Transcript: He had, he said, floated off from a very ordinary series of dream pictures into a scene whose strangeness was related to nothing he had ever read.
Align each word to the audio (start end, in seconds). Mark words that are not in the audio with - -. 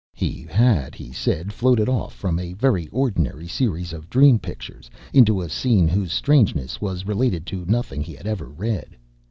He 0.15 0.47
had, 0.49 0.95
he 0.95 1.11
said, 1.11 1.53
floated 1.53 1.87
off 1.87 2.11
from 2.15 2.39
a 2.39 2.53
very 2.53 2.87
ordinary 2.87 3.47
series 3.47 3.93
of 3.93 4.09
dream 4.09 4.39
pictures 4.39 4.89
into 5.13 5.41
a 5.43 5.47
scene 5.47 5.87
whose 5.87 6.11
strangeness 6.11 6.81
was 6.81 7.05
related 7.05 7.45
to 7.53 7.65
nothing 7.65 8.01
he 8.01 8.13
had 8.15 8.25
ever 8.25 8.47
read. 8.49 8.97